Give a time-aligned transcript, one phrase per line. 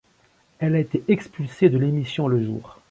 [0.57, 2.79] Elle a été expulsée de l'émission le Jour.